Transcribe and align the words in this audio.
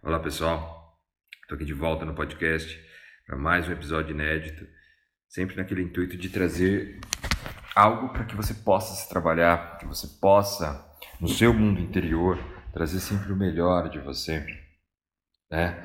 Olá 0.00 0.20
pessoal, 0.20 0.96
estou 1.42 1.56
aqui 1.56 1.64
de 1.64 1.74
volta 1.74 2.04
no 2.04 2.14
podcast 2.14 2.80
para 3.26 3.36
mais 3.36 3.68
um 3.68 3.72
episódio 3.72 4.14
inédito, 4.14 4.64
sempre 5.28 5.56
naquele 5.56 5.82
intuito 5.82 6.16
de 6.16 6.28
trazer 6.28 7.00
algo 7.74 8.10
para 8.10 8.24
que 8.24 8.36
você 8.36 8.54
possa 8.54 8.94
se 8.94 9.08
trabalhar, 9.08 9.76
que 9.76 9.86
você 9.86 10.06
possa, 10.20 10.88
no 11.20 11.26
seu 11.26 11.52
mundo 11.52 11.80
interior, 11.80 12.38
trazer 12.72 13.00
sempre 13.00 13.32
o 13.32 13.36
melhor 13.36 13.90
de 13.90 13.98
você, 13.98 14.46
né? 15.50 15.84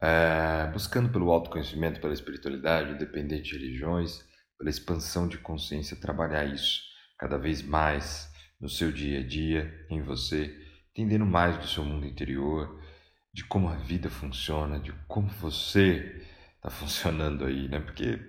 É, 0.00 0.70
buscando 0.72 1.10
pelo 1.10 1.30
autoconhecimento, 1.30 2.00
pela 2.00 2.14
espiritualidade, 2.14 2.92
independente 2.92 3.50
de 3.50 3.58
religiões, 3.58 4.26
pela 4.56 4.70
expansão 4.70 5.28
de 5.28 5.36
consciência, 5.36 6.00
trabalhar 6.00 6.46
isso 6.46 6.80
cada 7.18 7.36
vez 7.36 7.60
mais 7.60 8.26
no 8.58 8.70
seu 8.70 8.90
dia 8.90 9.20
a 9.20 9.22
dia, 9.22 9.86
em 9.90 10.00
você, 10.00 10.50
entendendo 10.92 11.26
mais 11.26 11.58
do 11.58 11.68
seu 11.68 11.84
mundo 11.84 12.06
interior, 12.06 12.80
de 13.32 13.44
como 13.44 13.68
a 13.68 13.76
vida 13.76 14.10
funciona, 14.10 14.78
de 14.78 14.92
como 15.06 15.28
você 15.28 16.26
está 16.56 16.68
funcionando 16.68 17.44
aí, 17.46 17.68
né? 17.68 17.80
Porque 17.80 18.20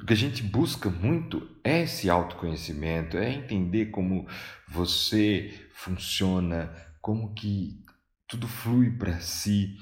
o 0.00 0.06
que 0.06 0.12
a 0.12 0.16
gente 0.16 0.42
busca 0.42 0.88
muito 0.88 1.48
é 1.64 1.82
esse 1.82 2.08
autoconhecimento, 2.08 3.16
é 3.16 3.32
entender 3.32 3.86
como 3.86 4.28
você 4.68 5.68
funciona, 5.74 6.70
como 7.00 7.34
que 7.34 7.82
tudo 8.28 8.46
flui 8.46 8.90
para 8.90 9.18
si. 9.20 9.76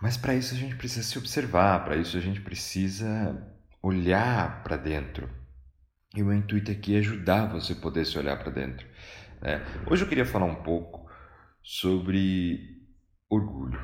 Mas 0.00 0.16
para 0.16 0.34
isso 0.34 0.54
a 0.54 0.58
gente 0.58 0.76
precisa 0.76 1.02
se 1.02 1.18
observar, 1.18 1.84
para 1.84 1.96
isso 1.96 2.16
a 2.16 2.20
gente 2.20 2.40
precisa 2.40 3.36
olhar 3.82 4.62
para 4.62 4.76
dentro. 4.76 5.28
E 6.14 6.22
o 6.22 6.32
intuito 6.32 6.70
aqui 6.70 6.94
é 6.94 6.98
ajudar 6.98 7.46
você 7.46 7.72
a 7.72 7.76
poder 7.76 8.04
se 8.06 8.16
olhar 8.18 8.38
para 8.38 8.50
dentro. 8.50 8.86
Né? 9.40 9.64
Hoje 9.86 10.04
eu 10.04 10.08
queria 10.08 10.24
falar 10.24 10.46
um 10.46 10.62
pouco 10.62 11.10
sobre 11.62 12.75
orgulho. 13.28 13.80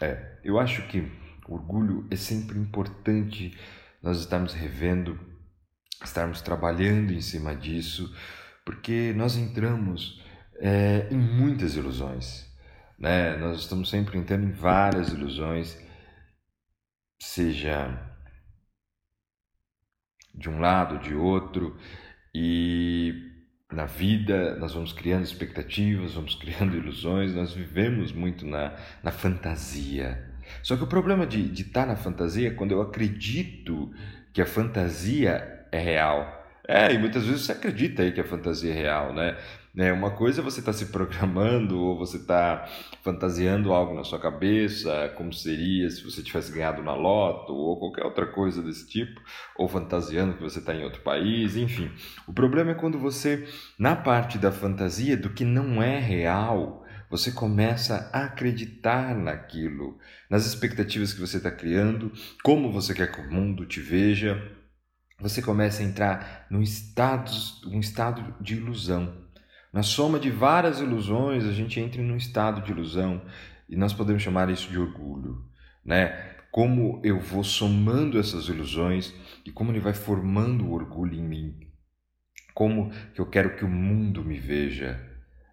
É, 0.00 0.38
eu 0.44 0.58
acho 0.58 0.86
que 0.88 1.10
orgulho 1.48 2.06
é 2.10 2.16
sempre 2.16 2.58
importante 2.58 3.58
nós 4.02 4.20
estarmos 4.20 4.52
revendo, 4.52 5.18
estarmos 6.04 6.40
trabalhando 6.40 7.12
em 7.12 7.20
cima 7.20 7.54
disso, 7.54 8.14
porque 8.64 9.12
nós 9.16 9.36
entramos 9.36 10.22
é, 10.56 11.08
em 11.10 11.16
muitas 11.16 11.74
ilusões. 11.74 12.46
Né? 12.98 13.36
Nós 13.36 13.60
estamos 13.60 13.88
sempre 13.88 14.18
entrando 14.18 14.44
em 14.44 14.52
várias 14.52 15.08
ilusões, 15.08 15.76
seja 17.20 18.04
de 20.34 20.48
um 20.48 20.60
lado, 20.60 20.98
de 20.98 21.14
outro, 21.14 21.76
e 22.34 23.27
na 23.72 23.84
vida 23.84 24.56
nós 24.56 24.72
vamos 24.72 24.92
criando 24.92 25.24
expectativas, 25.24 26.14
vamos 26.14 26.34
criando 26.34 26.74
ilusões, 26.78 27.34
nós 27.34 27.52
vivemos 27.52 28.12
muito 28.12 28.46
na, 28.46 28.74
na 29.02 29.10
fantasia. 29.10 30.26
Só 30.62 30.76
que 30.76 30.84
o 30.84 30.86
problema 30.86 31.26
de, 31.26 31.46
de 31.48 31.62
estar 31.62 31.86
na 31.86 31.96
fantasia 31.96 32.48
é 32.48 32.50
quando 32.50 32.72
eu 32.72 32.80
acredito 32.80 33.92
que 34.32 34.40
a 34.40 34.46
fantasia 34.46 35.66
é 35.70 35.78
real. 35.78 36.37
É, 36.68 36.92
e 36.92 36.98
muitas 36.98 37.24
vezes 37.24 37.46
você 37.46 37.52
acredita 37.52 38.02
aí 38.02 38.12
que 38.12 38.20
a 38.20 38.24
fantasia 38.24 38.70
é 38.70 38.74
real, 38.74 39.14
né? 39.14 39.38
Né? 39.74 39.92
Uma 39.92 40.10
coisa 40.10 40.40
é 40.40 40.44
você 40.44 40.58
estar 40.58 40.72
tá 40.72 40.78
se 40.78 40.86
programando 40.86 41.78
ou 41.78 41.96
você 41.96 42.16
está 42.16 42.68
fantasiando 43.02 43.72
algo 43.72 43.94
na 43.94 44.02
sua 44.02 44.18
cabeça, 44.18 45.12
como 45.16 45.32
seria 45.32 45.88
se 45.88 46.02
você 46.02 46.20
tivesse 46.20 46.50
ganhado 46.52 46.82
na 46.82 46.94
loto 46.94 47.54
ou 47.54 47.78
qualquer 47.78 48.04
outra 48.04 48.26
coisa 48.26 48.60
desse 48.60 48.88
tipo, 48.88 49.20
ou 49.56 49.68
fantasiando 49.68 50.34
que 50.34 50.42
você 50.42 50.58
está 50.58 50.74
em 50.74 50.82
outro 50.82 51.00
país, 51.02 51.56
enfim. 51.56 51.90
O 52.26 52.32
problema 52.32 52.72
é 52.72 52.74
quando 52.74 52.98
você, 52.98 53.46
na 53.78 53.94
parte 53.94 54.36
da 54.36 54.50
fantasia 54.50 55.16
do 55.16 55.30
que 55.30 55.44
não 55.44 55.80
é 55.80 55.98
real, 55.98 56.84
você 57.08 57.30
começa 57.30 58.10
a 58.12 58.24
acreditar 58.24 59.14
naquilo, 59.14 59.96
nas 60.28 60.44
expectativas 60.44 61.14
que 61.14 61.20
você 61.20 61.36
está 61.36 61.50
criando, 61.52 62.12
como 62.42 62.72
você 62.72 62.92
quer 62.92 63.12
que 63.12 63.20
o 63.20 63.30
mundo 63.30 63.64
te 63.64 63.80
veja. 63.80 64.57
Você 65.20 65.42
começa 65.42 65.82
a 65.82 65.84
entrar 65.84 66.46
num 66.48 66.62
estado, 66.62 67.32
um 67.66 67.80
estado 67.80 68.36
de 68.40 68.54
ilusão. 68.54 69.12
Na 69.72 69.82
soma 69.82 70.16
de 70.16 70.30
várias 70.30 70.78
ilusões, 70.78 71.44
a 71.44 71.50
gente 71.50 71.80
entra 71.80 72.00
num 72.00 72.16
estado 72.16 72.62
de 72.62 72.70
ilusão 72.70 73.20
e 73.68 73.74
nós 73.74 73.92
podemos 73.92 74.22
chamar 74.22 74.48
isso 74.48 74.70
de 74.70 74.78
orgulho, 74.78 75.44
né? 75.84 76.36
Como 76.52 77.02
eu 77.04 77.18
vou 77.18 77.42
somando 77.42 78.16
essas 78.16 78.46
ilusões 78.46 79.12
e 79.44 79.50
como 79.50 79.72
ele 79.72 79.80
vai 79.80 79.92
formando 79.92 80.64
o 80.64 80.72
orgulho 80.72 81.14
em 81.14 81.22
mim. 81.22 81.58
Como 82.54 82.90
que 83.12 83.20
eu 83.20 83.26
quero 83.26 83.56
que 83.56 83.64
o 83.64 83.68
mundo 83.68 84.24
me 84.24 84.38
veja, 84.38 85.04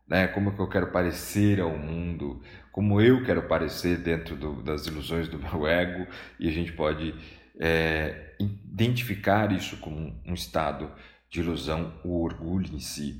né? 0.07 0.27
Como 0.27 0.55
que 0.55 0.61
eu 0.61 0.69
quero 0.69 0.91
parecer 0.91 1.59
ao 1.59 1.75
mundo, 1.75 2.39
como 2.71 3.01
eu 3.01 3.23
quero 3.23 3.47
parecer 3.47 3.97
dentro 3.97 4.35
do, 4.35 4.61
das 4.61 4.85
ilusões 4.85 5.27
do 5.27 5.39
meu 5.41 5.65
ego 5.65 6.05
e 6.39 6.47
a 6.47 6.51
gente 6.51 6.71
pode 6.71 7.15
é, 7.59 8.35
identificar 8.39 9.51
isso 9.51 9.77
como 9.77 10.21
um 10.25 10.33
estado 10.33 10.91
de 11.29 11.39
ilusão, 11.39 11.93
o 12.03 12.21
orgulho 12.23 12.73
em 12.73 12.79
si. 12.79 13.19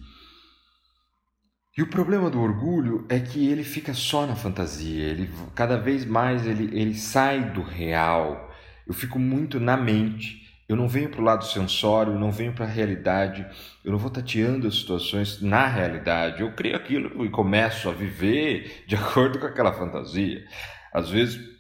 E 1.78 1.82
o 1.82 1.88
problema 1.88 2.30
do 2.30 2.40
orgulho 2.40 3.06
é 3.10 3.20
que 3.20 3.48
ele 3.48 3.64
fica 3.64 3.94
só 3.94 4.26
na 4.26 4.36
fantasia, 4.36 5.04
ele 5.04 5.30
cada 5.54 5.78
vez 5.78 6.06
mais 6.06 6.48
ele, 6.48 6.78
ele 6.78 6.96
sai 6.96 7.52
do 7.52 7.62
real. 7.62 8.54
Eu 8.88 8.94
fico 8.94 9.20
muito 9.20 9.60
na 9.60 9.76
mente, 9.76 10.46
eu 10.70 10.76
não 10.76 10.88
venho 10.88 11.10
para 11.10 11.20
o 11.20 11.24
lado 11.24 11.46
sensório, 11.46 12.14
eu 12.14 12.20
não 12.20 12.32
venho 12.32 12.54
para 12.54 12.66
a 12.66 12.70
realidade, 12.70 13.46
eu 13.84 13.92
não 13.92 14.00
vou 14.00 14.10
tateando 14.10 14.68
as 14.68 14.76
situações 14.76 15.42
na 15.42 15.68
realidade. 15.68 16.42
Eu 16.42 16.54
crio 16.54 16.76
aquilo 16.76 17.26
e 17.26 17.30
começo 17.30 17.90
a 17.90 17.92
viver 17.92 18.84
de 18.88 18.96
acordo 18.98 19.38
com 19.38 19.46
aquela 19.46 19.74
fantasia. 19.74 20.46
Às 20.94 21.10
vezes 21.10 21.55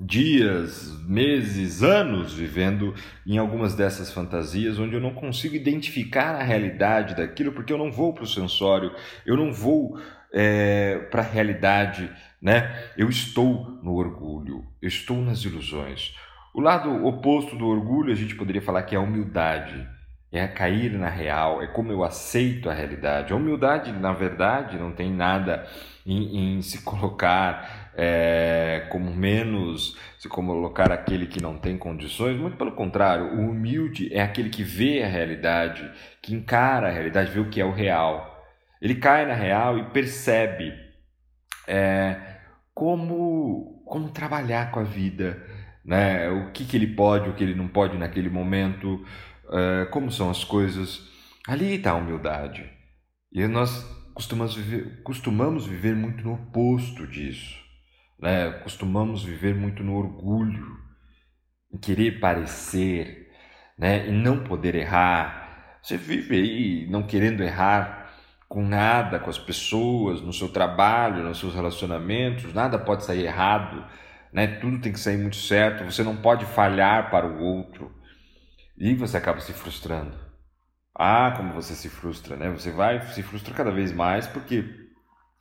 dias, 0.00 0.96
meses, 1.08 1.82
anos 1.82 2.32
vivendo 2.32 2.94
em 3.26 3.36
algumas 3.36 3.74
dessas 3.74 4.12
fantasias 4.12 4.78
onde 4.78 4.94
eu 4.94 5.00
não 5.00 5.12
consigo 5.12 5.56
identificar 5.56 6.36
a 6.36 6.42
realidade 6.42 7.16
daquilo 7.16 7.52
porque 7.52 7.72
eu 7.72 7.78
não 7.78 7.90
vou 7.90 8.12
para 8.14 8.22
o 8.22 8.26
sensório, 8.26 8.94
eu 9.26 9.36
não 9.36 9.52
vou 9.52 9.98
é, 10.32 10.98
para 11.10 11.22
a 11.22 11.24
realidade, 11.24 12.08
né? 12.40 12.90
Eu 12.96 13.08
estou 13.08 13.80
no 13.82 13.94
orgulho, 13.94 14.64
eu 14.80 14.88
estou 14.88 15.16
nas 15.16 15.44
ilusões. 15.44 16.14
O 16.54 16.60
lado 16.60 17.04
oposto 17.04 17.56
do 17.56 17.66
orgulho 17.66 18.12
a 18.12 18.16
gente 18.16 18.36
poderia 18.36 18.62
falar 18.62 18.84
que 18.84 18.94
é 18.94 18.98
a 18.98 19.02
humildade, 19.02 19.84
é 20.30 20.46
cair 20.46 20.92
na 20.92 21.08
real, 21.08 21.62
é 21.62 21.66
como 21.66 21.90
eu 21.90 22.04
aceito 22.04 22.68
a 22.68 22.74
realidade. 22.74 23.32
A 23.32 23.36
humildade, 23.36 23.92
na 23.92 24.12
verdade, 24.12 24.76
não 24.76 24.92
tem 24.92 25.10
nada 25.10 25.66
em, 26.04 26.58
em 26.58 26.62
se 26.62 26.82
colocar 26.82 27.90
é, 27.94 28.86
como 28.90 29.12
menos, 29.12 29.98
se 30.18 30.28
colocar 30.28 30.92
aquele 30.92 31.26
que 31.26 31.42
não 31.42 31.58
tem 31.58 31.76
condições, 31.76 32.38
muito 32.38 32.56
pelo 32.56 32.72
contrário, 32.72 33.34
o 33.34 33.50
humilde 33.50 34.12
é 34.14 34.22
aquele 34.22 34.50
que 34.50 34.62
vê 34.62 35.02
a 35.02 35.08
realidade, 35.08 35.90
que 36.22 36.34
encara 36.34 36.88
a 36.88 36.92
realidade, 36.92 37.32
vê 37.32 37.40
o 37.40 37.48
que 37.48 37.60
é 37.60 37.64
o 37.64 37.72
real. 37.72 38.46
Ele 38.80 38.94
cai 38.94 39.26
na 39.26 39.34
real 39.34 39.78
e 39.78 39.84
percebe 39.86 40.72
é, 41.66 42.16
como, 42.72 43.82
como 43.84 44.10
trabalhar 44.10 44.70
com 44.70 44.78
a 44.78 44.84
vida, 44.84 45.42
né? 45.84 46.28
o 46.28 46.52
que, 46.52 46.64
que 46.64 46.76
ele 46.76 46.86
pode, 46.86 47.28
o 47.28 47.34
que 47.34 47.42
ele 47.42 47.54
não 47.54 47.66
pode 47.66 47.98
naquele 47.98 48.28
momento, 48.28 49.04
é, 49.52 49.86
como 49.86 50.10
são 50.10 50.30
as 50.30 50.44
coisas. 50.44 51.06
Ali 51.46 51.74
está 51.74 51.92
a 51.92 51.94
humildade. 51.94 52.68
E 53.32 53.46
nós 53.46 53.84
costumamos 54.14 54.54
viver, 54.54 55.02
costumamos 55.02 55.66
viver 55.66 55.94
muito 55.94 56.24
no 56.24 56.34
oposto 56.34 57.06
disso. 57.06 57.56
Né? 58.18 58.50
Costumamos 58.62 59.22
viver 59.22 59.54
muito 59.54 59.82
no 59.82 59.96
orgulho, 59.96 60.76
em 61.72 61.78
querer 61.78 62.18
parecer, 62.20 63.30
né? 63.78 64.08
e 64.08 64.12
não 64.12 64.44
poder 64.44 64.74
errar. 64.74 65.78
Você 65.82 65.96
vive 65.96 66.36
aí 66.36 66.86
não 66.90 67.04
querendo 67.04 67.42
errar 67.42 67.98
com 68.48 68.66
nada, 68.66 69.18
com 69.18 69.28
as 69.28 69.38
pessoas, 69.38 70.22
no 70.22 70.32
seu 70.32 70.48
trabalho, 70.48 71.22
nos 71.22 71.38
seus 71.38 71.54
relacionamentos, 71.54 72.54
nada 72.54 72.78
pode 72.78 73.04
sair 73.04 73.24
errado, 73.24 73.84
né? 74.32 74.46
Tudo 74.46 74.80
tem 74.80 74.92
que 74.92 74.98
sair 74.98 75.18
muito 75.18 75.36
certo, 75.36 75.84
você 75.84 76.02
não 76.02 76.16
pode 76.16 76.46
falhar 76.46 77.10
para 77.10 77.26
o 77.26 77.42
outro. 77.42 77.92
E 78.78 78.94
você 78.94 79.16
acaba 79.16 79.40
se 79.40 79.52
frustrando. 79.52 80.14
Ah, 80.94 81.34
como 81.36 81.52
você 81.52 81.74
se 81.74 81.88
frustra, 81.88 82.36
né? 82.36 82.50
Você 82.50 82.70
vai 82.70 83.00
se 83.08 83.22
frustra 83.22 83.54
cada 83.54 83.70
vez 83.70 83.92
mais 83.92 84.26
porque 84.26 84.88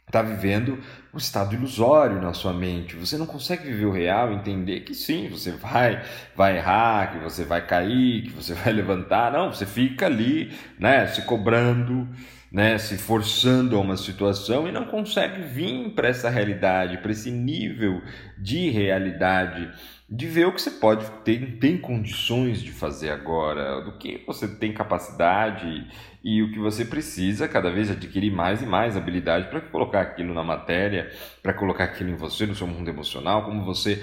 está 0.08 0.22
vivendo 0.22 0.80
um 1.14 1.18
estado 1.18 1.54
ilusório 1.54 2.22
na 2.22 2.34
sua 2.34 2.54
mente. 2.54 2.96
Você 2.96 3.18
não 3.18 3.26
consegue 3.26 3.66
viver 3.66 3.86
o 3.86 3.92
real, 3.92 4.32
entender 4.32 4.82
que 4.82 4.96
sim, 4.96 5.28
você 5.30 5.52
vai, 5.52 6.02
vai 6.36 6.58
errar, 6.58 7.12
que 7.12 7.20
você 7.20 7.44
vai 7.44 7.66
cair, 7.66 8.24
que 8.24 8.30
você 8.32 8.54
vai 8.54 8.72
levantar. 8.74 9.32
Não, 9.32 9.52
você 9.52 9.66
fica 9.66 10.06
ali, 10.06 10.58
né, 10.80 11.06
se 11.08 11.24
cobrando, 11.24 12.08
né, 12.52 12.78
se 12.78 12.98
forçando 12.98 13.76
a 13.76 13.82
uma 13.82 13.98
situação 13.98 14.68
e 14.68 14.72
não 14.72 14.86
consegue 14.86 15.42
vir 15.42 15.90
para 15.90 16.08
essa 16.08 16.30
realidade, 16.30 17.00
para 17.00 17.12
esse 17.12 17.30
nível 17.30 18.02
de 18.38 18.70
realidade, 18.70 19.70
de 20.10 20.26
ver 20.26 20.48
o 20.48 20.54
que 20.54 20.62
você 20.62 20.72
pode 20.72 21.06
ter, 21.26 21.58
tem 21.60 21.78
condições 21.78 22.62
de 22.62 22.72
fazer 22.72 23.10
agora, 23.10 23.82
do 23.82 23.98
que 23.98 24.24
você 24.26 24.48
tem 24.48 24.74
capacidade 24.74 25.86
e 26.24 26.42
o 26.42 26.52
que 26.52 26.60
você 26.60 26.86
precisa 26.86 27.48
cada 27.48 27.70
vez 27.70 27.92
adquirir 27.92 28.32
mais 28.32 28.62
e 28.62 28.66
mais 28.66 28.96
habilidade 28.96 29.50
para 29.50 29.60
colocar 29.60 30.02
aquilo 30.02 30.34
na 30.34 30.44
matéria, 30.44 31.12
para 31.44 31.54
colocar 31.54 31.84
aquilo 31.84 32.10
em 32.10 32.16
você, 32.16 32.46
no 32.46 32.56
seu 32.56 32.68
mundo 32.68 32.90
emocional, 32.90 33.44
como 33.44 33.66
você 33.66 34.02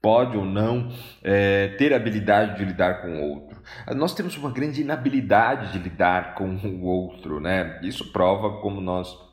pode 0.00 0.36
ou 0.36 0.44
não 0.44 0.92
é, 1.24 1.68
ter 1.78 1.94
habilidade 1.94 2.58
de 2.58 2.64
lidar 2.64 3.00
com 3.00 3.08
o 3.08 3.30
outro. 3.30 3.60
Nós 3.94 4.14
temos 4.14 4.36
uma 4.36 4.52
grande 4.52 4.82
inabilidade 4.82 5.72
de 5.72 5.78
lidar 5.78 6.34
com 6.34 6.54
o 6.54 6.84
outro, 6.84 7.40
né? 7.40 7.80
Isso 7.82 8.12
prova 8.12 8.60
como 8.60 8.80
nós 8.80 9.25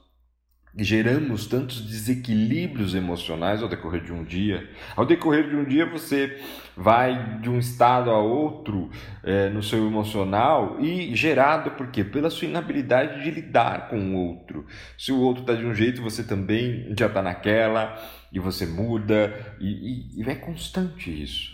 geramos 0.76 1.46
tantos 1.46 1.82
desequilíbrios 1.82 2.96
emocionais 2.96 3.62
ao 3.62 3.70
decorrer 3.70 4.04
de 4.04 4.12
um 4.12 4.24
dia. 4.24 4.68
Ao 4.96 5.06
decorrer 5.06 5.48
de 5.48 5.56
um 5.56 5.64
dia, 5.64 5.86
você 5.86 6.42
vai 6.76 7.40
de 7.40 7.50
um 7.50 7.60
estado 7.60 8.10
a 8.10 8.18
outro 8.18 8.90
é, 9.24 9.50
no 9.50 9.62
seu 9.62 9.86
emocional 9.86 10.80
e 10.80 11.16
gerado 11.16 11.72
por 11.72 11.92
quê? 11.92 12.04
Pela 12.04 12.32
sua 12.32 12.48
inabilidade 12.48 13.24
de 13.24 13.30
lidar 13.30 13.88
com 13.88 14.00
o 14.00 14.16
outro. 14.16 14.66
Se 14.98 15.12
o 15.12 15.20
outro 15.20 15.44
está 15.44 15.54
de 15.54 15.66
um 15.66 15.76
jeito, 15.76 16.02
você 16.02 16.24
também 16.24 16.92
já 16.98 17.06
está 17.06 17.22
naquela 17.22 17.96
e 18.32 18.40
você 18.40 18.66
muda 18.66 19.56
e, 19.60 20.18
e, 20.18 20.24
e 20.24 20.30
é 20.30 20.36
constante 20.36 21.12
isso, 21.22 21.52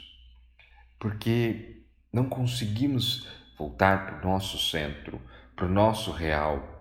porque 0.98 1.84
não 2.12 2.24
conseguimos 2.24 3.28
voltar 3.58 4.06
para 4.06 4.26
o 4.26 4.32
nosso 4.32 4.58
centro, 4.58 5.22
para 5.58 5.66
o 5.66 5.70
nosso 5.70 6.12
real 6.12 6.79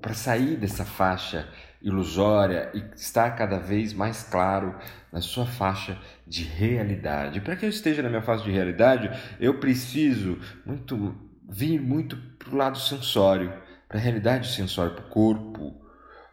para 0.00 0.14
sair 0.14 0.56
dessa 0.56 0.84
faixa 0.84 1.48
ilusória 1.80 2.70
e 2.74 2.82
estar 2.96 3.30
cada 3.36 3.58
vez 3.58 3.92
mais 3.92 4.22
claro 4.22 4.74
na 5.12 5.20
sua 5.20 5.46
faixa 5.46 5.98
de 6.26 6.42
realidade. 6.42 7.40
Para 7.40 7.56
que 7.56 7.64
eu 7.64 7.68
esteja 7.68 8.02
na 8.02 8.08
minha 8.08 8.22
faixa 8.22 8.44
de 8.44 8.50
realidade, 8.50 9.10
eu 9.40 9.58
preciso 9.58 10.38
muito 10.64 11.14
vir 11.48 11.80
muito 11.80 12.16
para 12.38 12.50
o 12.50 12.56
lado 12.56 12.78
sensório, 12.78 13.52
para 13.88 13.98
a 13.98 14.00
realidade 14.00 14.48
sensória, 14.52 14.94
para 14.94 15.06
o 15.06 15.08
corpo. 15.08 15.74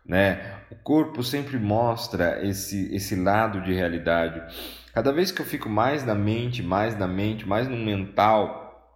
Né? 0.06 0.60
O 0.70 0.76
corpo 0.76 1.24
sempre 1.24 1.58
mostra 1.58 2.46
esse, 2.46 2.94
esse 2.94 3.16
lado 3.16 3.62
de 3.62 3.74
realidade. 3.74 4.42
Cada 4.94 5.12
vez 5.12 5.32
que 5.32 5.42
eu 5.42 5.46
fico 5.46 5.70
mais 5.70 6.06
na 6.06 6.16
mente, 6.16 6.62
mais 6.62 6.98
na 6.98 7.08
mente, 7.08 7.48
mais 7.48 7.68
no 7.68 7.78
mental, 7.78 8.96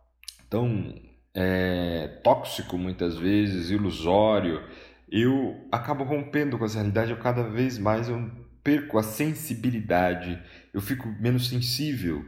tão 0.49 0.93
é, 1.33 2.19
tóxico 2.23 2.77
muitas 2.77 3.17
vezes, 3.17 3.69
ilusório, 3.69 4.63
eu 5.11 5.67
acabo 5.71 6.03
rompendo 6.03 6.57
com 6.57 6.65
essa 6.65 6.77
realidade, 6.77 7.11
eu 7.11 7.17
cada 7.17 7.43
vez 7.43 7.77
mais 7.77 8.09
eu 8.09 8.29
perco 8.63 8.97
a 8.97 9.03
sensibilidade, 9.03 10.39
eu 10.73 10.81
fico 10.81 11.07
menos 11.19 11.47
sensível, 11.49 12.23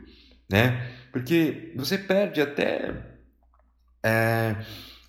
né? 0.49 0.87
Porque 1.11 1.73
você 1.75 1.97
perde 1.97 2.41
até 2.41 2.95
é, 4.03 4.55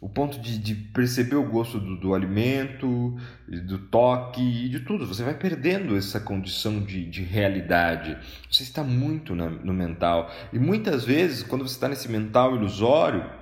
o 0.00 0.08
ponto 0.08 0.38
de, 0.40 0.58
de, 0.58 0.74
perceber 0.74 1.36
o 1.36 1.48
gosto 1.48 1.78
do, 1.78 1.96
do, 1.96 2.14
alimento, 2.14 3.16
do 3.46 3.78
toque 3.78 4.42
e 4.42 4.68
de 4.68 4.80
tudo. 4.80 5.06
Você 5.06 5.22
vai 5.22 5.34
perdendo 5.34 5.96
essa 5.96 6.18
condição 6.18 6.80
de, 6.80 7.08
de 7.08 7.22
realidade. 7.22 8.18
Você 8.50 8.64
está 8.64 8.82
muito 8.82 9.34
na, 9.34 9.48
no 9.48 9.72
mental. 9.72 10.30
E 10.52 10.58
muitas 10.58 11.04
vezes, 11.04 11.44
quando 11.44 11.66
você 11.66 11.74
está 11.74 11.88
nesse 11.88 12.10
mental 12.10 12.56
ilusório, 12.56 13.41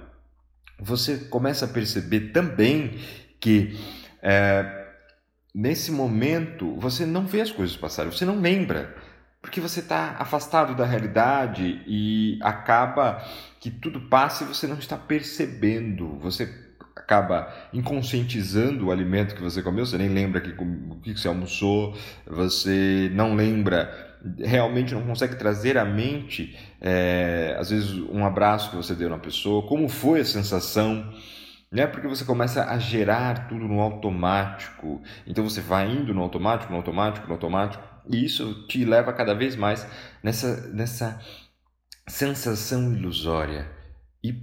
você 0.81 1.17
começa 1.17 1.65
a 1.65 1.69
perceber 1.69 2.33
também 2.33 2.99
que 3.39 3.79
é, 4.23 4.89
nesse 5.55 5.91
momento 5.91 6.75
você 6.77 7.05
não 7.07 7.27
vê 7.27 7.41
as 7.41 7.51
coisas 7.51 7.77
passarem, 7.77 8.11
você 8.11 8.25
não 8.25 8.41
lembra, 8.41 8.95
porque 9.43 9.61
você 9.61 9.81
está 9.81 10.17
afastado 10.19 10.75
da 10.75 10.85
realidade 10.85 11.83
e 11.87 12.39
acaba 12.43 13.25
que 13.59 13.71
tudo 13.71 14.03
passa 14.03 14.45
e 14.45 14.47
você 14.47 14.67
não 14.67 14.79
está 14.79 14.97
percebendo, 14.97 16.19
você 16.19 16.71
acaba 16.95 17.53
inconscientizando 17.73 18.87
o 18.87 18.93
alimento 18.93 19.35
que 19.35 19.43
você 19.43 19.63
comeu, 19.63 19.87
você 19.87 19.99
nem 19.99 20.09
lembra 20.09 20.41
que, 20.41 20.51
o 20.51 21.01
que 21.01 21.19
você 21.19 21.29
almoçou, 21.29 21.97
você 22.27 23.11
não 23.15 23.35
lembra 23.35 24.10
realmente 24.39 24.95
não 24.95 25.03
consegue 25.03 25.37
trazer 25.37 25.79
à 25.79 25.85
mente, 25.85 26.59
é, 26.81 27.57
às 27.59 27.71
vezes, 27.71 27.93
um 28.11 28.25
abraço 28.25 28.71
que 28.71 28.77
você 28.77 28.95
deu 28.95 29.09
na 29.09 29.19
pessoa, 29.19 29.67
como 29.67 29.89
foi 29.89 30.21
a 30.21 30.25
sensação, 30.25 31.13
né? 31.71 31.87
Porque 31.87 32.09
você 32.09 32.25
começa 32.25 32.65
a 32.65 32.79
gerar 32.79 33.49
tudo 33.49 33.67
no 33.67 33.81
automático. 33.81 35.01
Então 35.27 35.45
você 35.45 35.61
vai 35.61 35.91
indo 35.91 36.13
no 36.13 36.23
automático, 36.23 36.73
no 36.73 36.79
automático, 36.79 37.27
no 37.27 37.35
automático, 37.35 37.83
e 38.09 38.25
isso 38.25 38.67
te 38.67 38.85
leva 38.85 39.13
cada 39.13 39.35
vez 39.35 39.55
mais 39.57 39.87
nessa, 40.23 40.69
nessa 40.69 41.21
sensação 42.09 42.93
ilusória 42.93 43.71
e 44.23 44.35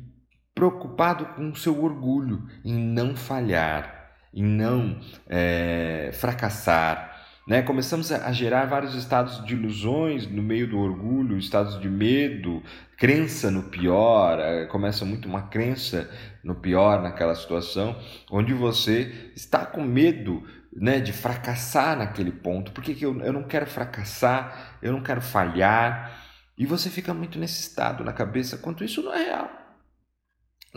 preocupado 0.56 1.26
com 1.36 1.50
o 1.50 1.56
seu 1.56 1.84
orgulho 1.84 2.48
em 2.64 2.74
não 2.74 3.16
falhar, 3.16 4.12
em 4.34 4.44
não 4.44 5.00
é, 5.28 6.12
fracassar, 6.14 7.17
né? 7.48 7.62
Começamos 7.62 8.12
a 8.12 8.30
gerar 8.34 8.66
vários 8.66 8.94
estados 8.94 9.44
de 9.46 9.54
ilusões 9.54 10.28
no 10.28 10.44
meio 10.44 10.68
do 10.68 10.78
orgulho, 10.78 11.38
estados 11.38 11.80
de 11.80 11.88
medo, 11.88 12.62
crença 12.98 13.50
no 13.50 13.64
pior, 13.64 14.38
eh, 14.38 14.66
começa 14.66 15.06
muito 15.06 15.30
uma 15.30 15.44
crença 15.44 16.10
no 16.44 16.56
pior 16.56 17.02
naquela 17.02 17.34
situação, 17.34 17.98
onde 18.30 18.54
você 18.54 19.32
está 19.34 19.66
com 19.66 19.82
medo 19.82 20.44
né, 20.74 21.00
de 21.00 21.14
fracassar 21.14 21.98
naquele 21.98 22.32
ponto. 22.32 22.74
Por 22.74 22.84
que, 22.84 23.02
eu, 23.02 23.18
eu 23.22 23.32
não 23.32 23.44
quero 23.44 23.66
fracassar, 23.66 24.78
eu 24.82 24.92
não 24.92 25.02
quero 25.02 25.22
falhar? 25.22 26.22
E 26.58 26.66
você 26.66 26.90
fica 26.90 27.14
muito 27.14 27.40
nesse 27.40 27.62
estado 27.62 28.04
na 28.04 28.12
cabeça, 28.12 28.58
quanto 28.58 28.84
isso 28.84 29.02
não 29.02 29.14
é 29.14 29.24
real. 29.24 29.67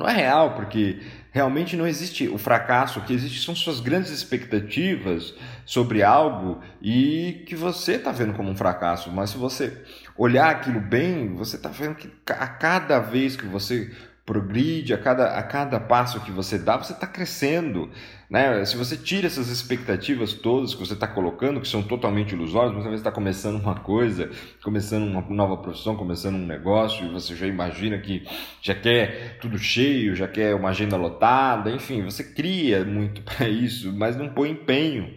Não 0.00 0.08
é 0.08 0.14
real, 0.14 0.54
porque 0.54 0.98
realmente 1.30 1.76
não 1.76 1.86
existe 1.86 2.26
o 2.26 2.38
fracasso, 2.38 2.98
o 3.00 3.02
que 3.02 3.12
existe 3.12 3.44
são 3.44 3.54
suas 3.54 3.80
grandes 3.80 4.10
expectativas 4.10 5.34
sobre 5.66 6.02
algo 6.02 6.58
e 6.80 7.44
que 7.46 7.54
você 7.54 7.96
está 7.96 8.10
vendo 8.10 8.32
como 8.32 8.48
um 8.48 8.56
fracasso. 8.56 9.12
Mas 9.12 9.28
se 9.28 9.36
você 9.36 9.84
olhar 10.16 10.48
aquilo 10.48 10.80
bem, 10.80 11.34
você 11.34 11.56
está 11.56 11.68
vendo 11.68 11.96
que 11.96 12.10
a 12.30 12.46
cada 12.46 12.98
vez 12.98 13.36
que 13.36 13.44
você 13.44 13.94
progride, 14.30 14.94
a 14.94 14.98
cada, 14.98 15.36
a 15.36 15.42
cada 15.42 15.80
passo 15.80 16.20
que 16.20 16.30
você 16.30 16.56
dá, 16.56 16.76
você 16.76 16.92
está 16.92 17.04
crescendo. 17.04 17.90
Né? 18.30 18.64
Se 18.64 18.76
você 18.76 18.96
tira 18.96 19.26
essas 19.26 19.48
expectativas 19.48 20.32
todas 20.32 20.72
que 20.72 20.78
você 20.78 20.92
está 20.92 21.08
colocando, 21.08 21.60
que 21.60 21.66
são 21.66 21.82
totalmente 21.82 22.32
ilusórias, 22.32 22.72
você 22.72 22.94
está 22.94 23.10
começando 23.10 23.60
uma 23.60 23.74
coisa, 23.74 24.30
começando 24.62 25.02
uma 25.02 25.20
nova 25.22 25.56
profissão, 25.56 25.96
começando 25.96 26.36
um 26.36 26.46
negócio, 26.46 27.04
e 27.04 27.12
você 27.12 27.34
já 27.34 27.44
imagina 27.44 27.98
que 27.98 28.24
já 28.62 28.72
quer 28.72 29.38
tudo 29.40 29.58
cheio, 29.58 30.14
já 30.14 30.28
quer 30.28 30.54
uma 30.54 30.68
agenda 30.68 30.96
lotada, 30.96 31.68
enfim, 31.72 32.04
você 32.04 32.22
cria 32.22 32.84
muito 32.84 33.22
para 33.26 33.48
isso, 33.48 33.92
mas 33.92 34.14
não 34.14 34.28
põe 34.28 34.50
empenho. 34.50 35.12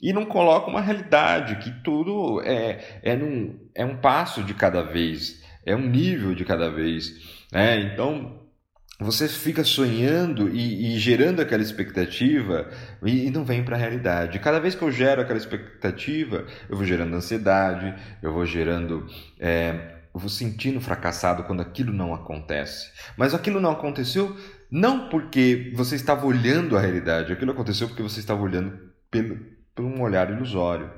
E 0.00 0.14
não 0.14 0.24
coloca 0.24 0.70
uma 0.70 0.80
realidade, 0.80 1.56
que 1.56 1.70
tudo 1.82 2.40
é, 2.40 3.00
é, 3.02 3.14
num, 3.14 3.68
é 3.74 3.84
um 3.84 3.98
passo 3.98 4.42
de 4.42 4.54
cada 4.54 4.80
vez, 4.80 5.44
é 5.66 5.76
um 5.76 5.86
nível 5.86 6.34
de 6.34 6.46
cada 6.46 6.70
vez. 6.70 7.36
Né? 7.52 7.80
Então, 7.80 8.45
você 8.98 9.28
fica 9.28 9.62
sonhando 9.62 10.48
e, 10.48 10.94
e, 10.94 10.98
gerando 10.98 11.40
aquela 11.40 11.62
expectativa 11.62 12.70
e, 13.04 13.26
e 13.26 13.30
não 13.30 13.44
vem 13.44 13.62
para 13.62 13.76
a 13.76 13.78
realidade. 13.78 14.38
Cada 14.38 14.58
vez 14.58 14.74
que 14.74 14.82
eu 14.82 14.90
gero 14.90 15.20
aquela 15.20 15.38
expectativa, 15.38 16.46
eu 16.68 16.76
vou 16.76 16.86
gerando 16.86 17.14
ansiedade, 17.14 17.94
eu 18.22 18.32
vou 18.32 18.46
gerando. 18.46 19.06
É, 19.38 19.96
eu 20.14 20.20
vou 20.20 20.30
sentindo 20.30 20.80
fracassado 20.80 21.44
quando 21.44 21.60
aquilo 21.60 21.92
não 21.92 22.14
acontece. 22.14 22.90
Mas 23.18 23.34
aquilo 23.34 23.60
não 23.60 23.72
aconteceu 23.72 24.34
não 24.70 25.10
porque 25.10 25.72
você 25.76 25.94
estava 25.94 26.26
olhando 26.26 26.76
a 26.76 26.80
realidade, 26.80 27.32
aquilo 27.32 27.52
aconteceu 27.52 27.86
porque 27.88 28.02
você 28.02 28.20
estava 28.20 28.40
olhando 28.40 28.78
pelo, 29.10 29.38
por 29.74 29.84
um 29.84 30.00
olhar 30.00 30.30
ilusório. 30.30 30.90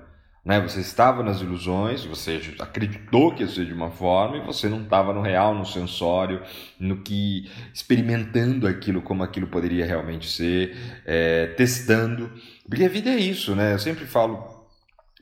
Né? 0.45 0.61
Você 0.61 0.80
estava 0.80 1.23
nas 1.23 1.40
ilusões, 1.40 2.04
você 2.04 2.40
acreditou 2.59 3.35
que 3.35 3.42
ia 3.42 3.49
ser 3.49 3.66
de 3.66 3.73
uma 3.73 3.90
forma 3.90 4.38
e 4.38 4.40
você 4.40 4.68
não 4.68 4.83
estava 4.83 5.12
no 5.12 5.21
real, 5.21 5.54
no 5.54 5.66
sensório, 5.66 6.42
no 6.78 7.02
que 7.02 7.50
experimentando 7.73 8.66
aquilo 8.66 9.02
como 9.02 9.23
aquilo 9.23 9.47
poderia 9.47 9.85
realmente 9.85 10.28
ser, 10.28 10.76
é, 11.04 11.49
testando. 11.49 12.33
Porque 12.68 12.85
a 12.85 12.88
vida 12.88 13.11
é 13.11 13.16
isso, 13.16 13.54
né? 13.54 13.75
Eu 13.75 13.78
sempre 13.78 14.07
falo 14.07 14.59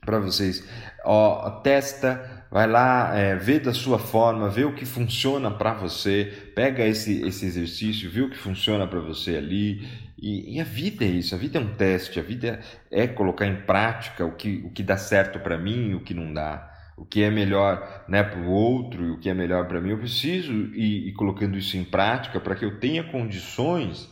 para 0.05 0.21
vocês, 0.21 0.65
ó, 1.05 1.51
testa, 1.63 2.47
vai 2.51 2.69
lá, 2.69 3.13
é, 3.19 3.35
vê 3.35 3.59
da 3.59 3.75
sua 3.75 3.99
forma, 3.99 4.49
vê 4.49 4.65
o 4.65 4.75
que 4.75 4.87
funciona 4.87 5.51
para 5.51 5.75
você, 5.75 6.33
pega 6.55 6.87
esse, 6.87 7.27
esse 7.27 7.45
exercício, 7.45 8.09
vê 8.09 8.21
o 8.21 8.31
que 8.31 8.39
funciona 8.39 8.87
para 8.87 9.01
você 9.01 9.37
ali 9.37 10.06
e, 10.19 10.57
e, 10.57 10.61
a 10.61 10.65
vida 10.65 11.05
é 11.05 11.09
isso, 11.09 11.35
a 11.35 11.39
vida 11.39 11.59
é 11.59 11.61
um 11.61 11.75
teste, 11.75 12.19
a 12.19 12.23
vida 12.23 12.61
é 12.91 13.07
colocar 13.07 13.47
em 13.47 13.63
prática 13.63 14.25
o 14.25 14.35
que, 14.35 14.63
o 14.65 14.71
que 14.71 14.83
dá 14.83 14.97
certo 14.97 15.39
para 15.41 15.59
mim 15.59 15.91
e 15.91 15.95
o 15.95 16.01
que 16.01 16.15
não 16.15 16.33
dá. 16.33 16.73
O 16.97 17.05
que 17.05 17.23
é 17.23 17.31
melhor 17.31 18.05
né, 18.09 18.23
para 18.23 18.41
o 18.41 18.49
outro 18.49 19.05
e 19.05 19.11
o 19.11 19.19
que 19.19 19.29
é 19.29 19.35
melhor 19.35 19.69
para 19.69 19.81
mim, 19.81 19.91
eu 19.91 19.99
preciso 19.99 20.53
ir, 20.53 21.09
ir 21.09 21.13
colocando 21.13 21.59
isso 21.59 21.77
em 21.77 21.85
prática 21.85 22.41
para 22.41 22.55
que 22.55 22.65
eu 22.65 22.81
tenha 22.81 23.05
condições 23.05 24.09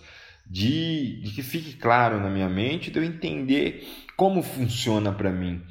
de, 0.47 1.23
de 1.23 1.31
que 1.31 1.43
fique 1.43 1.77
claro 1.77 2.21
na 2.21 2.29
minha 2.29 2.49
mente, 2.49 2.91
de 2.91 2.99
eu 2.99 3.05
entender 3.05 3.89
como 4.17 4.43
funciona 4.43 5.11
para 5.11 5.33
mim, 5.33 5.63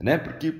né? 0.00 0.18
Porque 0.18 0.52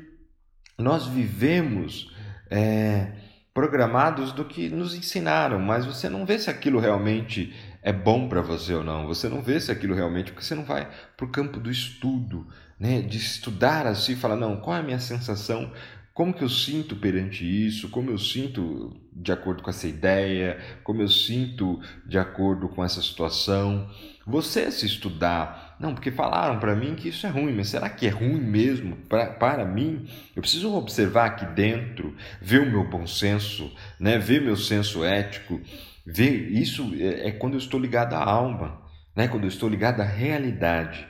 nós 0.78 1.09
vivemos 1.09 2.14
é, 2.50 3.12
programados 3.52 4.33
do 4.33 4.45
que 4.45 4.68
nos 4.68 4.95
ensinaram, 4.95 5.59
mas 5.59 5.85
você 5.85 6.09
não 6.09 6.25
vê 6.25 6.38
se 6.38 6.50
aquilo 6.50 6.78
realmente 6.78 7.54
é 7.86 7.92
bom 7.92 8.28
para 8.28 8.42
você 8.42 8.74
ou 8.74 8.82
não. 8.82 9.06
Você 9.06 9.28
não 9.28 9.40
vê 9.40 9.60
se 9.60 9.70
aquilo 9.70 9.94
realmente, 9.94 10.32
porque 10.32 10.44
você 10.44 10.56
não 10.56 10.64
vai 10.64 10.90
para 11.16 11.24
o 11.24 11.30
campo 11.30 11.60
do 11.60 11.70
estudo, 11.70 12.44
né? 12.80 13.00
De 13.00 13.16
estudar 13.16 13.86
assim, 13.86 14.16
falar 14.16 14.34
não, 14.34 14.56
qual 14.56 14.76
é 14.76 14.80
a 14.80 14.82
minha 14.82 14.98
sensação 14.98 15.70
como 16.16 16.32
que 16.32 16.42
eu 16.42 16.48
sinto 16.48 16.96
perante 16.96 17.44
isso, 17.44 17.90
como 17.90 18.10
eu 18.10 18.16
sinto 18.16 18.96
de 19.12 19.30
acordo 19.30 19.62
com 19.62 19.68
essa 19.68 19.86
ideia, 19.86 20.58
como 20.82 21.02
eu 21.02 21.08
sinto 21.08 21.78
de 22.06 22.18
acordo 22.18 22.70
com 22.70 22.82
essa 22.82 23.02
situação. 23.02 23.86
Você 24.26 24.72
se 24.72 24.86
estudar, 24.86 25.76
não, 25.78 25.92
porque 25.92 26.10
falaram 26.10 26.58
para 26.58 26.74
mim 26.74 26.94
que 26.94 27.10
isso 27.10 27.26
é 27.26 27.28
ruim, 27.28 27.52
mas 27.52 27.68
será 27.68 27.90
que 27.90 28.06
é 28.06 28.08
ruim 28.08 28.40
mesmo 28.40 28.96
pra, 29.10 29.26
para 29.26 29.66
mim? 29.66 30.08
Eu 30.34 30.40
preciso 30.40 30.74
observar 30.74 31.26
aqui 31.26 31.44
dentro, 31.54 32.16
ver 32.40 32.62
o 32.62 32.70
meu 32.70 32.88
bom 32.88 33.06
senso, 33.06 33.70
né? 34.00 34.16
ver 34.16 34.40
meu 34.40 34.56
senso 34.56 35.04
ético, 35.04 35.60
ver 36.06 36.50
isso 36.52 36.94
é, 36.94 37.28
é 37.28 37.32
quando 37.32 37.54
eu 37.54 37.58
estou 37.58 37.80
ligado 37.80 38.14
à 38.14 38.22
alma, 38.22 38.80
né? 39.14 39.28
quando 39.28 39.44
eu 39.44 39.48
estou 39.48 39.68
ligado 39.68 40.00
à 40.00 40.04
realidade. 40.04 41.06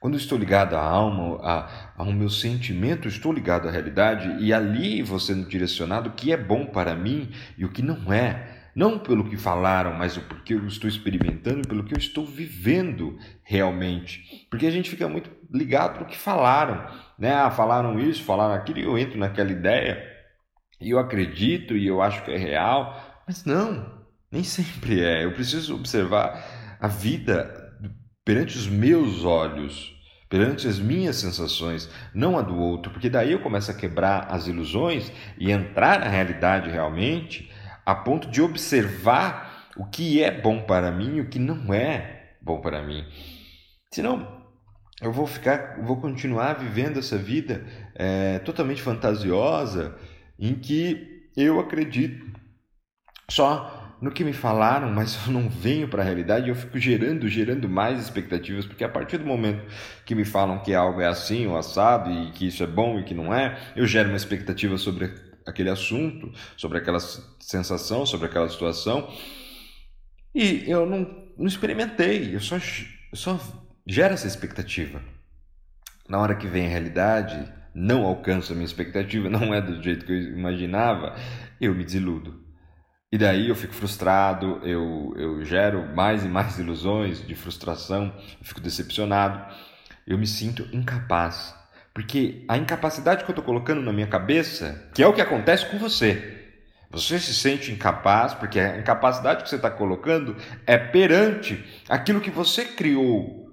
Quando 0.00 0.18
estou 0.18 0.36
ligado 0.36 0.76
à 0.76 0.82
alma, 0.82 1.40
a, 1.42 1.94
ao 1.96 2.12
meu 2.12 2.28
sentimento, 2.28 3.08
estou 3.08 3.32
ligado 3.32 3.66
à 3.66 3.70
realidade 3.70 4.36
e 4.38 4.52
ali 4.52 5.02
vou 5.02 5.18
sendo 5.18 5.48
direcionado 5.48 6.10
o 6.10 6.12
que 6.12 6.30
é 6.30 6.36
bom 6.36 6.66
para 6.66 6.94
mim 6.94 7.30
e 7.56 7.64
o 7.64 7.70
que 7.70 7.80
não 7.80 8.12
é. 8.12 8.50
Não 8.76 8.98
pelo 8.98 9.30
que 9.30 9.36
falaram, 9.36 9.94
mas 9.94 10.18
porque 10.18 10.52
eu 10.52 10.66
estou 10.66 10.88
experimentando, 10.88 11.66
pelo 11.66 11.84
que 11.84 11.94
eu 11.94 11.98
estou 11.98 12.26
vivendo 12.26 13.16
realmente. 13.44 14.46
Porque 14.50 14.66
a 14.66 14.70
gente 14.70 14.90
fica 14.90 15.08
muito 15.08 15.30
ligado 15.50 16.00
no 16.00 16.06
que 16.06 16.18
falaram, 16.18 16.84
né? 17.18 17.32
Ah, 17.32 17.50
falaram 17.50 17.98
isso, 17.98 18.24
falaram 18.24 18.52
aquilo, 18.52 18.80
e 18.80 18.82
eu 18.82 18.98
entro 18.98 19.18
naquela 19.18 19.52
ideia 19.52 20.12
e 20.80 20.90
eu 20.90 20.98
acredito 20.98 21.76
e 21.76 21.86
eu 21.86 22.02
acho 22.02 22.22
que 22.24 22.30
é 22.30 22.36
real, 22.36 23.22
mas 23.26 23.44
não, 23.44 23.93
nem 24.34 24.42
sempre 24.42 25.00
é. 25.00 25.24
Eu 25.24 25.32
preciso 25.32 25.76
observar 25.76 26.76
a 26.80 26.88
vida 26.88 27.72
perante 28.24 28.56
os 28.56 28.66
meus 28.66 29.24
olhos, 29.24 29.94
perante 30.28 30.66
as 30.66 30.80
minhas 30.80 31.16
sensações, 31.16 31.88
não 32.12 32.36
a 32.36 32.42
do 32.42 32.58
outro, 32.58 32.90
porque 32.90 33.08
daí 33.08 33.30
eu 33.30 33.40
começo 33.40 33.70
a 33.70 33.74
quebrar 33.74 34.26
as 34.28 34.48
ilusões 34.48 35.12
e 35.38 35.52
entrar 35.52 36.00
na 36.00 36.08
realidade 36.08 36.68
realmente, 36.68 37.48
a 37.86 37.94
ponto 37.94 38.28
de 38.28 38.42
observar 38.42 39.68
o 39.76 39.86
que 39.86 40.20
é 40.20 40.30
bom 40.30 40.62
para 40.62 40.90
mim 40.90 41.16
e 41.16 41.20
o 41.20 41.28
que 41.28 41.38
não 41.38 41.72
é 41.72 42.34
bom 42.42 42.60
para 42.60 42.82
mim. 42.82 43.04
Senão, 43.92 44.42
eu 45.00 45.12
vou 45.12 45.28
ficar, 45.28 45.80
vou 45.80 46.00
continuar 46.00 46.54
vivendo 46.54 46.98
essa 46.98 47.16
vida 47.16 47.64
é, 47.94 48.40
totalmente 48.40 48.82
fantasiosa, 48.82 49.96
em 50.36 50.56
que 50.56 51.28
eu 51.36 51.60
acredito 51.60 52.34
só 53.30 53.73
no 54.04 54.10
que 54.10 54.22
me 54.22 54.34
falaram, 54.34 54.90
mas 54.90 55.18
eu 55.26 55.32
não 55.32 55.48
venho 55.48 55.88
para 55.88 56.02
a 56.02 56.04
realidade, 56.04 56.48
eu 56.48 56.54
fico 56.54 56.78
gerando, 56.78 57.26
gerando 57.26 57.68
mais 57.68 57.98
expectativas, 57.98 58.66
porque 58.66 58.84
a 58.84 58.88
partir 58.88 59.16
do 59.16 59.24
momento 59.24 59.64
que 60.04 60.14
me 60.14 60.26
falam 60.26 60.58
que 60.58 60.74
algo 60.74 61.00
é 61.00 61.06
assim 61.06 61.46
ou 61.46 61.56
assado 61.56 62.10
e 62.10 62.30
que 62.32 62.46
isso 62.46 62.62
é 62.62 62.66
bom 62.66 63.00
e 63.00 63.04
que 63.04 63.14
não 63.14 63.34
é, 63.34 63.58
eu 63.74 63.86
gero 63.86 64.10
uma 64.10 64.16
expectativa 64.16 64.76
sobre 64.76 65.10
aquele 65.46 65.70
assunto, 65.70 66.30
sobre 66.54 66.78
aquela 66.78 67.00
sensação, 67.40 68.04
sobre 68.04 68.26
aquela 68.26 68.48
situação, 68.48 69.10
e 70.34 70.64
eu 70.66 70.84
não, 70.84 71.30
não 71.38 71.46
experimentei, 71.46 72.34
eu 72.34 72.40
só, 72.40 72.56
eu 72.56 73.16
só 73.16 73.40
gero 73.86 74.12
essa 74.12 74.26
expectativa. 74.26 75.00
Na 76.06 76.18
hora 76.18 76.34
que 76.34 76.46
vem 76.46 76.66
a 76.66 76.68
realidade, 76.68 77.50
não 77.74 78.04
alcanço 78.04 78.52
a 78.52 78.54
minha 78.54 78.66
expectativa, 78.66 79.28
não 79.30 79.54
é 79.54 79.62
do 79.62 79.82
jeito 79.82 80.04
que 80.04 80.12
eu 80.12 80.36
imaginava, 80.36 81.16
eu 81.58 81.74
me 81.74 81.84
desiludo. 81.84 82.43
E 83.12 83.18
daí 83.18 83.48
eu 83.48 83.54
fico 83.54 83.74
frustrado, 83.74 84.60
eu, 84.64 85.14
eu 85.16 85.44
gero 85.44 85.94
mais 85.94 86.24
e 86.24 86.28
mais 86.28 86.58
ilusões 86.58 87.24
de 87.24 87.34
frustração, 87.34 88.12
eu 88.40 88.44
fico 88.44 88.60
decepcionado, 88.60 89.54
eu 90.06 90.18
me 90.18 90.26
sinto 90.26 90.68
incapaz. 90.72 91.54
Porque 91.92 92.44
a 92.48 92.58
incapacidade 92.58 93.22
que 93.24 93.30
eu 93.30 93.32
estou 93.32 93.44
colocando 93.44 93.80
na 93.80 93.92
minha 93.92 94.08
cabeça, 94.08 94.90
que 94.92 95.02
é 95.02 95.06
o 95.06 95.12
que 95.12 95.20
acontece 95.20 95.66
com 95.66 95.78
você, 95.78 96.42
você 96.90 97.20
se 97.20 97.34
sente 97.34 97.70
incapaz, 97.70 98.34
porque 98.34 98.58
a 98.58 98.78
incapacidade 98.78 99.44
que 99.44 99.48
você 99.48 99.56
está 99.56 99.70
colocando 99.70 100.36
é 100.66 100.76
perante 100.76 101.64
aquilo 101.88 102.20
que 102.20 102.30
você 102.30 102.64
criou, 102.64 103.48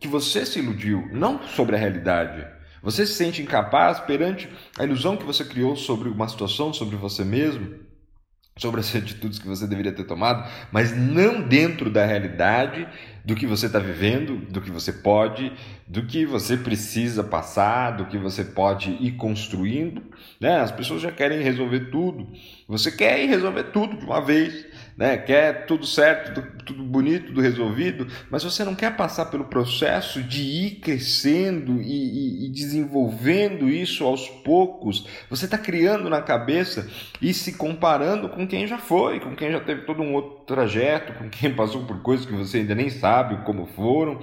que 0.00 0.08
você 0.08 0.44
se 0.44 0.58
iludiu, 0.58 1.08
não 1.12 1.42
sobre 1.42 1.76
a 1.76 1.78
realidade. 1.78 2.44
Você 2.82 3.06
se 3.06 3.14
sente 3.14 3.42
incapaz 3.42 4.00
perante 4.00 4.48
a 4.78 4.84
ilusão 4.84 5.16
que 5.16 5.24
você 5.24 5.44
criou 5.44 5.76
sobre 5.76 6.08
uma 6.08 6.28
situação, 6.28 6.72
sobre 6.72 6.96
você 6.96 7.24
mesmo 7.24 7.83
sobre 8.56 8.80
as 8.80 8.94
atitudes 8.94 9.38
que 9.38 9.46
você 9.46 9.66
deveria 9.66 9.92
ter 9.92 10.04
tomado, 10.04 10.48
mas 10.70 10.96
não 10.96 11.42
dentro 11.42 11.90
da 11.90 12.04
realidade 12.04 12.86
do 13.24 13.34
que 13.34 13.46
você 13.46 13.66
está 13.66 13.78
vivendo, 13.78 14.36
do 14.50 14.60
que 14.60 14.70
você 14.70 14.92
pode, 14.92 15.50
do 15.86 16.04
que 16.04 16.26
você 16.26 16.56
precisa 16.56 17.24
passar, 17.24 17.92
do 17.92 18.04
que 18.04 18.18
você 18.18 18.44
pode 18.44 18.90
ir 19.00 19.12
construindo. 19.12 20.02
Né? 20.38 20.60
As 20.60 20.70
pessoas 20.70 21.00
já 21.00 21.10
querem 21.10 21.40
resolver 21.40 21.90
tudo. 21.90 22.28
Você 22.68 22.92
quer 22.92 23.22
ir 23.22 23.26
resolver 23.26 23.64
tudo 23.64 23.96
de 23.96 24.04
uma 24.04 24.20
vez 24.20 24.66
né? 24.96 25.16
quer 25.16 25.66
tudo 25.66 25.86
certo, 25.86 26.40
tudo, 26.64 26.82
bonito, 26.84 27.26
tudo 27.26 27.40
resolvido, 27.40 28.06
mas 28.30 28.44
você 28.44 28.64
não 28.64 28.74
quer 28.74 28.96
passar 28.96 29.26
pelo 29.26 29.44
processo 29.44 30.22
de 30.22 30.42
ir 30.42 30.70
crescendo 30.76 31.80
e, 31.80 32.44
e, 32.44 32.46
e 32.46 32.48
desenvolvendo 32.50 33.68
isso 33.68 34.04
aos 34.04 34.28
poucos. 34.28 35.06
Você 35.28 35.46
está 35.46 35.58
criando 35.58 36.08
na 36.08 36.22
cabeça 36.22 36.88
e 37.20 37.34
se 37.34 37.54
comparando 37.54 38.28
com 38.28 38.46
quem 38.46 38.66
já 38.66 38.78
foi, 38.78 39.18
com 39.18 39.34
quem 39.34 39.50
já 39.50 39.60
teve 39.60 39.82
todo 39.82 40.02
um 40.02 40.14
outro 40.14 40.44
trajeto, 40.46 41.12
com 41.14 41.28
quem 41.28 41.52
passou 41.52 41.84
por 41.84 42.00
coisas 42.02 42.26
que 42.26 42.32
você 42.32 42.58
ainda 42.58 42.74
nem 42.74 42.90
sabe 42.90 43.13
como 43.44 43.66
foram. 43.66 44.18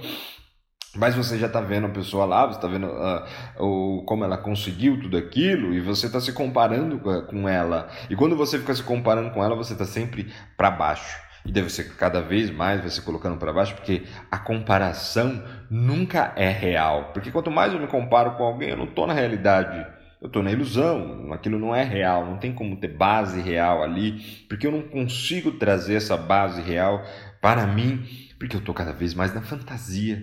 Mas 0.94 1.14
você 1.14 1.38
já 1.38 1.46
está 1.46 1.60
vendo 1.60 1.86
a 1.86 1.90
pessoa 1.90 2.26
lá, 2.26 2.46
você 2.46 2.56
está 2.56 2.68
vendo 2.68 2.86
uh, 2.86 3.64
o, 3.64 4.04
como 4.04 4.24
ela 4.24 4.36
conseguiu 4.36 5.00
tudo 5.00 5.16
aquilo 5.16 5.72
e 5.72 5.80
você 5.80 6.06
está 6.06 6.20
se 6.20 6.32
comparando 6.34 7.00
com 7.26 7.48
ela. 7.48 7.88
E 8.10 8.16
quando 8.16 8.36
você 8.36 8.58
fica 8.58 8.74
se 8.74 8.82
comparando 8.82 9.30
com 9.30 9.42
ela, 9.42 9.56
você 9.56 9.72
está 9.72 9.86
sempre 9.86 10.30
para 10.54 10.70
baixo. 10.70 11.18
E 11.46 11.50
deve 11.50 11.70
ser 11.70 11.96
cada 11.96 12.20
vez 12.20 12.50
mais 12.50 12.80
vai 12.80 12.90
se 12.90 13.00
colocando 13.00 13.38
para 13.38 13.52
baixo, 13.52 13.74
porque 13.74 14.02
a 14.30 14.38
comparação 14.38 15.42
nunca 15.70 16.34
é 16.36 16.50
real. 16.50 17.10
Porque 17.14 17.30
quanto 17.30 17.50
mais 17.50 17.72
eu 17.72 17.80
me 17.80 17.86
comparo 17.86 18.32
com 18.32 18.44
alguém, 18.44 18.70
eu 18.70 18.76
não 18.76 18.84
estou 18.84 19.06
na 19.06 19.14
realidade. 19.14 19.84
Eu 20.20 20.28
estou 20.28 20.40
na 20.40 20.52
ilusão, 20.52 21.32
aquilo 21.32 21.58
não 21.58 21.74
é 21.74 21.82
real, 21.82 22.24
não 22.24 22.36
tem 22.36 22.52
como 22.52 22.76
ter 22.76 22.96
base 22.96 23.40
real 23.40 23.82
ali, 23.82 24.20
porque 24.48 24.68
eu 24.68 24.70
não 24.70 24.82
consigo 24.82 25.50
trazer 25.50 25.96
essa 25.96 26.16
base 26.16 26.62
real 26.62 27.02
para 27.40 27.66
mim, 27.66 28.06
porque 28.42 28.56
eu 28.56 28.60
estou 28.60 28.74
cada 28.74 28.92
vez 28.92 29.14
mais 29.14 29.32
na 29.32 29.40
fantasia. 29.40 30.20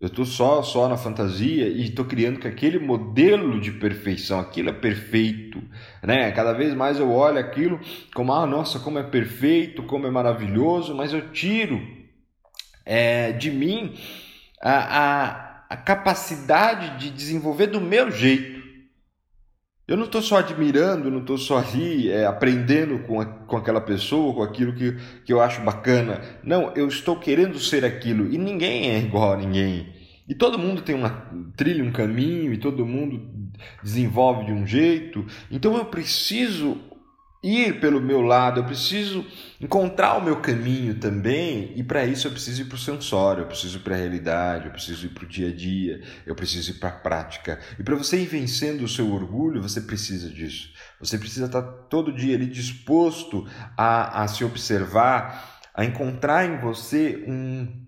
Eu 0.00 0.06
estou 0.06 0.24
só, 0.24 0.62
só 0.62 0.88
na 0.88 0.96
fantasia 0.96 1.68
e 1.68 1.84
estou 1.84 2.06
criando 2.06 2.40
que 2.40 2.48
aquele 2.48 2.78
modelo 2.78 3.60
de 3.60 3.70
perfeição, 3.70 4.40
aquilo 4.40 4.70
é 4.70 4.72
perfeito, 4.72 5.62
né? 6.02 6.32
Cada 6.32 6.54
vez 6.54 6.72
mais 6.74 6.98
eu 6.98 7.10
olho 7.10 7.38
aquilo 7.38 7.78
como, 8.14 8.32
ah, 8.32 8.46
nossa, 8.46 8.80
como 8.80 8.98
é 8.98 9.02
perfeito, 9.02 9.82
como 9.82 10.06
é 10.06 10.10
maravilhoso, 10.10 10.94
mas 10.94 11.12
eu 11.12 11.30
tiro 11.32 11.86
é, 12.84 13.32
de 13.32 13.50
mim 13.50 13.94
a, 14.60 14.98
a, 14.98 15.64
a 15.68 15.76
capacidade 15.76 16.98
de 16.98 17.10
desenvolver 17.10 17.66
do 17.66 17.80
meu 17.80 18.10
jeito. 18.10 18.53
Eu 19.86 19.98
não 19.98 20.04
estou 20.04 20.22
só 20.22 20.38
admirando, 20.38 21.10
não 21.10 21.20
estou 21.20 21.36
só 21.36 21.58
ali 21.58 22.10
é, 22.10 22.24
aprendendo 22.24 23.00
com, 23.00 23.20
a, 23.20 23.26
com 23.26 23.56
aquela 23.56 23.82
pessoa, 23.82 24.32
com 24.32 24.42
aquilo 24.42 24.72
que, 24.72 24.96
que 25.24 25.32
eu 25.32 25.42
acho 25.42 25.60
bacana. 25.60 26.22
Não, 26.42 26.72
eu 26.74 26.88
estou 26.88 27.16
querendo 27.16 27.58
ser 27.58 27.84
aquilo 27.84 28.32
e 28.32 28.38
ninguém 28.38 28.90
é 28.90 28.98
igual 28.98 29.34
a 29.34 29.36
ninguém. 29.36 29.92
E 30.26 30.34
todo 30.34 30.58
mundo 30.58 30.80
tem 30.80 30.94
uma 30.94 31.30
trilha, 31.54 31.84
um 31.84 31.92
caminho, 31.92 32.52
e 32.52 32.56
todo 32.56 32.86
mundo 32.86 33.28
desenvolve 33.82 34.46
de 34.46 34.52
um 34.52 34.66
jeito. 34.66 35.26
Então 35.50 35.76
eu 35.76 35.84
preciso 35.84 36.78
ir 37.42 37.78
pelo 37.78 38.00
meu 38.00 38.22
lado, 38.22 38.60
eu 38.60 38.64
preciso 38.64 39.22
encontrar 39.64 40.18
o 40.18 40.22
meu 40.22 40.40
caminho 40.40 40.94
também, 40.96 41.72
e 41.74 41.82
para 41.82 42.04
isso 42.04 42.26
eu 42.26 42.32
preciso 42.32 42.62
ir 42.62 42.64
para 42.66 42.76
o 42.76 42.78
sensório, 42.78 43.42
eu 43.42 43.46
preciso 43.46 43.78
ir 43.78 43.80
para 43.80 43.94
a 43.94 43.98
realidade, 43.98 44.66
eu 44.66 44.72
preciso 44.72 45.06
ir 45.06 45.08
para 45.08 45.24
o 45.24 45.28
dia 45.28 45.48
a 45.48 45.54
dia, 45.54 46.02
eu 46.26 46.34
preciso 46.34 46.70
ir 46.70 46.74
para 46.74 46.90
a 46.90 46.92
prática. 46.92 47.58
E 47.78 47.82
para 47.82 47.96
você 47.96 48.18
ir 48.18 48.26
vencendo 48.26 48.82
o 48.82 48.88
seu 48.88 49.10
orgulho, 49.10 49.62
você 49.62 49.80
precisa 49.80 50.28
disso. 50.28 50.70
Você 51.00 51.16
precisa 51.16 51.46
estar 51.46 51.62
todo 51.62 52.12
dia 52.12 52.36
ali 52.36 52.46
disposto 52.46 53.48
a, 53.76 54.22
a 54.22 54.28
se 54.28 54.44
observar, 54.44 55.60
a 55.74 55.84
encontrar 55.84 56.44
em 56.44 56.60
você 56.60 57.24
um 57.26 57.82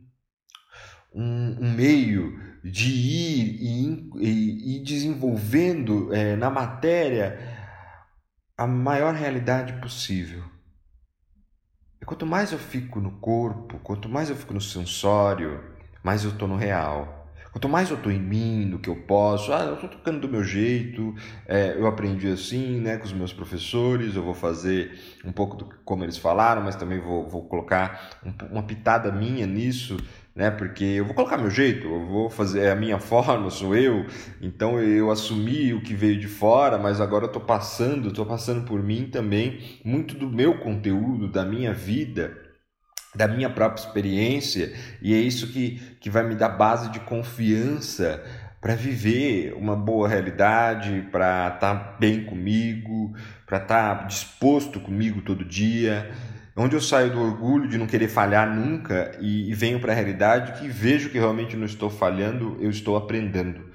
um, 1.15 1.57
um 1.63 1.73
meio 1.73 2.39
de 2.63 2.91
ir 2.91 3.59
e, 3.63 4.11
e, 4.21 4.77
e 4.77 4.85
desenvolvendo 4.85 6.13
é, 6.13 6.37
na 6.37 6.51
matéria 6.51 7.39
a 8.57 8.67
maior 8.67 9.15
realidade 9.15 9.81
possível. 9.81 10.56
E 12.01 12.05
quanto 12.05 12.27
mais 12.27 12.53
eu 12.53 12.59
fico 12.59 13.01
no 13.01 13.13
corpo, 13.13 13.79
quanto 13.79 14.09
mais 14.09 14.29
eu 14.31 14.37
fico 14.37 14.53
no 14.53 14.61
sensório, 14.61 15.61
mais 16.03 16.25
eu 16.25 16.31
estou 16.31 16.47
no 16.47 16.57
real. 16.57 17.17
Quanto 17.57 17.71
mais 17.71 17.89
eu 17.89 17.97
estou 17.97 18.13
em 18.13 18.21
mim, 18.21 18.67
no 18.67 18.79
que 18.79 18.91
eu 18.91 18.97
posso, 18.97 19.51
ah, 19.51 19.65
eu 19.65 19.75
estou 19.77 19.89
tocando 19.89 20.21
do 20.21 20.29
meu 20.29 20.45
jeito, 20.45 21.15
é, 21.47 21.75
eu 21.75 21.87
aprendi 21.87 22.29
assim, 22.29 22.79
né, 22.81 22.99
com 22.99 23.07
os 23.07 23.15
meus 23.15 23.33
professores, 23.33 24.15
eu 24.15 24.23
vou 24.23 24.35
fazer 24.35 25.01
um 25.25 25.33
pouco 25.33 25.57
do 25.57 25.65
como 25.83 26.05
eles 26.05 26.19
falaram, 26.19 26.61
mas 26.63 26.77
também 26.77 27.01
vou, 27.01 27.27
vou 27.27 27.49
colocar 27.49 28.11
um, 28.23 28.53
uma 28.53 28.63
pitada 28.63 29.11
minha 29.11 29.47
nisso, 29.47 29.97
né, 30.37 30.51
porque 30.51 30.85
eu 30.85 31.07
vou 31.07 31.15
colocar 31.15 31.39
meu 31.39 31.49
jeito, 31.49 31.89
eu 31.89 32.05
vou 32.05 32.29
fazer 32.29 32.65
é 32.65 32.71
a 32.71 32.77
minha 32.77 32.99
forma, 32.99 33.49
sou 33.49 33.75
eu, 33.75 34.05
então 34.43 34.79
eu 34.79 35.11
assumi 35.11 35.73
o 35.73 35.81
que 35.81 35.95
veio 35.95 36.21
de 36.21 36.29
fora, 36.29 36.77
mas 36.77 37.01
agora 37.01 37.25
eu 37.25 37.29
estou 37.29 37.41
passando, 37.41 38.09
estou 38.09 38.27
passando 38.27 38.67
por 38.67 38.83
mim 38.83 39.09
também 39.11 39.81
muito 39.83 40.15
do 40.15 40.29
meu 40.29 40.59
conteúdo, 40.59 41.27
da 41.27 41.43
minha 41.43 41.73
vida, 41.73 42.37
da 43.15 43.27
minha 43.27 43.49
própria 43.49 43.83
experiência, 43.83 44.75
e 45.01 45.15
é 45.15 45.17
isso 45.17 45.51
que, 45.51 45.81
que 45.99 46.11
vai 46.11 46.23
me 46.23 46.35
dar 46.35 46.51
base 46.51 46.91
de 46.91 47.01
confiança 47.01 48.23
para 48.61 48.75
viver 48.75 49.55
uma 49.55 49.75
boa 49.75 50.07
realidade, 50.07 51.09
para 51.11 51.49
estar 51.55 51.75
tá 51.75 51.97
bem 51.99 52.25
comigo, 52.25 53.15
para 53.47 53.57
estar 53.57 53.99
tá 54.01 54.05
disposto 54.05 54.81
comigo 54.81 55.23
todo 55.23 55.45
dia. 55.45 56.11
Onde 56.59 56.75
eu 56.75 56.81
saio 56.81 57.13
do 57.13 57.21
orgulho 57.21 57.69
de 57.69 57.77
não 57.77 57.87
querer 57.87 58.09
falhar 58.09 58.49
nunca 58.49 59.17
e, 59.21 59.51
e 59.51 59.55
venho 59.55 59.79
para 59.79 59.93
a 59.93 59.95
realidade 59.95 60.59
que 60.59 60.67
vejo 60.67 61.11
que 61.11 61.19
realmente 61.19 61.55
não 61.55 61.67
estou 61.67 61.91
falhando, 61.91 62.57
eu 62.61 62.71
estou 62.71 62.97
aprendendo. 62.97 63.67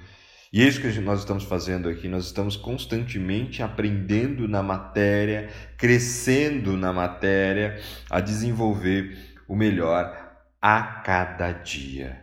E 0.52 0.60
é 0.60 0.66
isso 0.66 0.80
que 0.80 1.00
nós 1.00 1.20
estamos 1.20 1.44
fazendo 1.44 1.88
aqui. 1.88 2.08
Nós 2.08 2.26
estamos 2.26 2.56
constantemente 2.56 3.62
aprendendo 3.62 4.48
na 4.48 4.62
matéria, 4.62 5.48
crescendo 5.78 6.76
na 6.76 6.92
matéria, 6.92 7.80
a 8.10 8.20
desenvolver 8.20 9.16
o 9.46 9.54
melhor 9.54 10.14
a 10.60 10.82
cada 10.82 11.52
dia. 11.52 12.21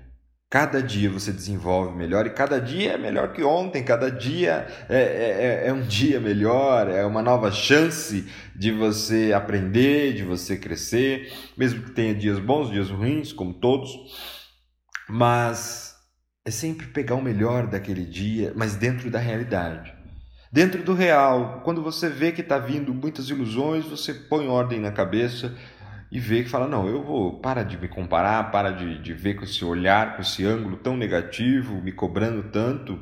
Cada 0.50 0.82
dia 0.82 1.12
você 1.12 1.32
desenvolve 1.32 1.96
melhor 1.96 2.26
e 2.26 2.32
cada 2.32 2.60
dia 2.60 2.94
é 2.94 2.98
melhor 2.98 3.34
que 3.34 3.44
ontem, 3.44 3.84
cada 3.84 4.10
dia 4.10 4.66
é, 4.90 4.98
é, 4.98 5.64
é, 5.66 5.68
é 5.68 5.74
um 5.74 5.82
dia 5.82 6.20
melhor, 6.20 6.90
é 6.90 7.06
uma 7.06 7.22
nova 7.22 7.52
chance 7.52 8.28
de 8.56 8.72
você 8.72 9.32
aprender, 9.32 10.14
de 10.16 10.24
você 10.24 10.58
crescer, 10.58 11.32
mesmo 11.56 11.84
que 11.84 11.92
tenha 11.92 12.16
dias 12.16 12.40
bons, 12.40 12.72
dias 12.72 12.90
ruins, 12.90 13.32
como 13.32 13.54
todos, 13.54 13.92
mas 15.08 15.96
é 16.44 16.50
sempre 16.50 16.88
pegar 16.88 17.14
o 17.14 17.22
melhor 17.22 17.68
daquele 17.68 18.04
dia, 18.04 18.52
mas 18.56 18.74
dentro 18.74 19.12
da 19.12 19.20
realidade. 19.20 19.94
Dentro 20.52 20.82
do 20.82 20.96
real, 20.96 21.62
quando 21.64 21.84
você 21.84 22.10
vê 22.10 22.32
que 22.32 22.42
está 22.42 22.58
vindo 22.58 22.92
muitas 22.92 23.30
ilusões, 23.30 23.86
você 23.86 24.16
põe 24.16 24.48
ordem 24.48 24.80
na 24.80 24.92
cabeça, 24.92 25.56
e 26.12 26.20
ver 26.20 26.44
que 26.44 26.50
fala, 26.50 26.68
não, 26.68 26.88
eu 26.88 27.04
vou, 27.04 27.40
para 27.40 27.64
de 27.64 27.78
me 27.78 27.88
comparar, 27.88 28.52
para 28.52 28.72
de, 28.72 29.00
de 29.02 29.14
ver 29.14 29.36
com 29.36 29.44
esse 29.44 29.64
olhar, 29.64 30.16
com 30.16 30.22
esse 30.22 30.46
ângulo 30.46 30.78
tão 30.78 30.98
negativo, 30.98 31.82
me 31.82 31.92
cobrando 31.92 32.44
tanto, 32.52 33.00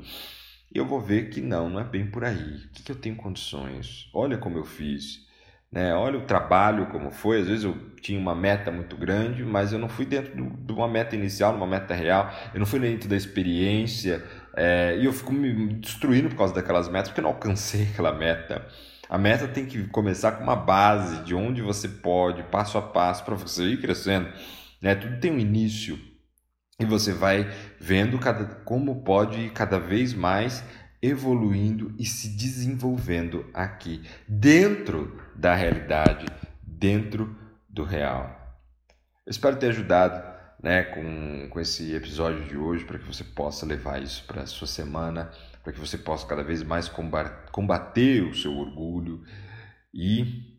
e 0.74 0.78
eu 0.78 0.86
vou 0.86 1.00
ver 1.00 1.30
que 1.30 1.42
não, 1.42 1.70
não 1.70 1.80
é 1.80 1.84
bem 1.84 2.06
por 2.08 2.24
aí. 2.24 2.66
O 2.66 2.70
que, 2.70 2.84
que 2.84 2.92
eu 2.92 2.96
tenho 2.96 3.16
condições? 3.16 4.10
Olha 4.14 4.38
como 4.38 4.58
eu 4.58 4.66
fiz. 4.66 5.26
Né? 5.72 5.94
Olha 5.94 6.20
o 6.20 6.26
trabalho 6.26 6.88
como 6.88 7.12
foi. 7.12 7.42
Às 7.42 7.48
vezes 7.48 7.64
eu 7.64 7.76
tinha 8.02 8.20
uma 8.20 8.36
meta 8.36 8.72
muito 8.72 8.96
grande, 8.96 9.44
mas 9.44 9.74
eu 9.74 9.80
não 9.80 9.90
fui 9.90 10.06
dentro 10.06 10.36
de 10.36 10.72
uma 10.72 10.88
meta 10.88 11.16
inicial, 11.16 11.52
de 11.52 11.58
uma 11.58 11.68
meta 11.68 11.94
real. 11.94 12.32
Eu 12.54 12.60
não 12.60 12.66
fui 12.66 12.80
dentro 12.80 13.10
da 13.10 13.16
experiência 13.16 14.24
é, 14.56 14.98
e 15.00 15.06
eu 15.06 15.14
fico 15.14 15.32
me 15.34 15.74
destruindo 15.76 16.30
por 16.30 16.38
causa 16.38 16.54
daquelas 16.54 16.90
metas 16.90 17.10
porque 17.10 17.22
eu 17.22 17.24
não 17.24 17.32
alcancei 17.32 17.84
aquela 17.94 18.14
meta. 18.14 18.68
A 19.10 19.18
meta 19.18 19.48
tem 19.48 19.66
que 19.66 19.88
começar 19.88 20.34
com 20.34 20.44
uma 20.44 20.56
base 20.56 21.24
de 21.24 21.34
onde 21.34 21.62
você 21.62 21.88
pode, 21.88 22.44
passo 22.44 22.78
a 22.78 22.82
passo, 22.82 23.24
para 23.24 23.36
você 23.36 23.64
ir 23.64 23.82
crescendo. 23.82 24.32
Né? 24.82 24.96
Tudo 24.96 25.20
tem 25.20 25.32
um 25.32 25.40
início 25.40 25.98
e 26.80 26.86
você 26.86 27.14
vai 27.14 27.50
vendo 27.80 28.20
cada, 28.20 28.46
como 28.64 29.04
pode 29.04 29.40
ir 29.40 29.52
cada 29.52 29.80
vez 29.80 30.14
mais 30.14 30.64
evoluindo 31.02 31.94
e 31.98 32.06
se 32.06 32.30
desenvolvendo 32.30 33.50
aqui, 33.54 34.02
dentro 34.28 35.22
da 35.36 35.56
realidade, 35.56 36.26
dentro 36.62 37.36
do 37.70 37.84
real. 37.84 38.36
Eu 39.26 39.32
espero 39.32 39.58
ter 39.58 39.68
ajudado 39.70 40.24
né, 40.62 40.84
com, 40.84 41.48
com 41.50 41.60
esse 41.60 41.94
episódio 41.94 42.46
de 42.46 42.58
hoje 42.58 42.84
para 42.84 42.98
que 42.98 43.06
você 43.06 43.24
possa 43.24 43.66
levar 43.66 44.02
isso 44.02 44.24
para 44.26 44.42
a 44.42 44.48
sua 44.48 44.68
semana 44.68 45.32
para 45.68 45.74
que 45.74 45.82
você 45.82 45.98
possa 45.98 46.26
cada 46.26 46.44
vez 46.44 46.64
mais 46.64 46.90
combater 47.52 48.24
o 48.24 48.34
seu 48.34 48.56
orgulho. 48.56 49.22
E 49.94 50.56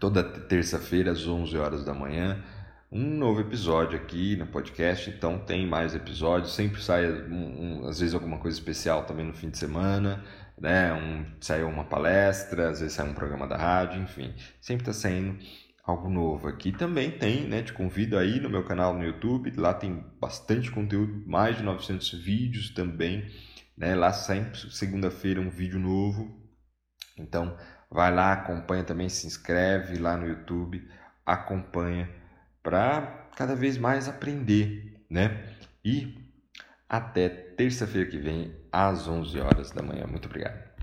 toda 0.00 0.24
terça-feira, 0.24 1.12
às 1.12 1.24
11 1.24 1.56
horas 1.56 1.84
da 1.84 1.94
manhã, 1.94 2.42
um 2.90 3.16
novo 3.16 3.40
episódio 3.40 3.96
aqui 3.96 4.34
no 4.34 4.48
podcast. 4.48 5.08
Então, 5.08 5.38
tem 5.38 5.64
mais 5.64 5.94
episódios. 5.94 6.52
Sempre 6.52 6.82
sai, 6.82 7.08
um, 7.12 7.82
um, 7.82 7.86
às 7.86 8.00
vezes, 8.00 8.12
alguma 8.12 8.38
coisa 8.38 8.58
especial 8.58 9.04
também 9.04 9.24
no 9.24 9.32
fim 9.32 9.50
de 9.50 9.56
semana. 9.56 10.24
Né? 10.60 10.92
Um, 10.92 11.26
sai 11.40 11.62
uma 11.62 11.84
palestra, 11.84 12.70
às 12.70 12.80
vezes 12.80 12.94
sai 12.94 13.08
um 13.08 13.14
programa 13.14 13.46
da 13.46 13.56
rádio, 13.56 14.02
enfim. 14.02 14.34
Sempre 14.60 14.82
está 14.82 14.92
saindo 14.92 15.38
algo 15.86 16.10
novo 16.10 16.48
aqui. 16.48 16.72
Também 16.72 17.12
tem, 17.12 17.46
né? 17.46 17.62
Te 17.62 17.72
convido 17.72 18.18
aí 18.18 18.40
no 18.40 18.50
meu 18.50 18.64
canal 18.64 18.94
no 18.94 19.04
YouTube. 19.04 19.52
Lá 19.56 19.72
tem 19.72 20.04
bastante 20.20 20.72
conteúdo, 20.72 21.22
mais 21.24 21.56
de 21.56 21.62
900 21.62 22.14
vídeos 22.14 22.70
também 22.70 23.30
né? 23.76 23.94
Lá 23.94 24.12
sempre 24.12 24.70
segunda-feira 24.70 25.40
um 25.40 25.50
vídeo 25.50 25.78
novo. 25.78 26.42
Então 27.16 27.56
vai 27.90 28.12
lá, 28.12 28.32
acompanha 28.32 28.84
também, 28.84 29.08
se 29.08 29.26
inscreve 29.26 29.98
lá 29.98 30.16
no 30.16 30.26
YouTube, 30.26 30.88
acompanha 31.24 32.10
para 32.62 33.28
cada 33.36 33.54
vez 33.54 33.78
mais 33.78 34.08
aprender, 34.08 35.04
né? 35.08 35.54
E 35.84 36.16
até 36.88 37.28
terça-feira 37.28 38.10
que 38.10 38.18
vem 38.18 38.54
às 38.72 39.06
11 39.06 39.38
horas 39.40 39.70
da 39.70 39.82
manhã. 39.82 40.06
Muito 40.06 40.26
obrigado. 40.26 40.73